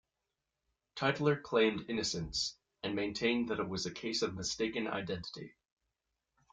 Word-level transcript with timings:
Tytler 0.95 1.39
claimed 1.43 1.85
innocence, 1.87 2.57
and 2.81 2.95
maintained 2.95 3.49
that 3.49 3.59
it 3.59 3.69
was 3.69 3.85
a 3.85 3.93
case 3.93 4.23
of 4.23 4.33
mistaken 4.33 4.87
identity. 4.87 5.53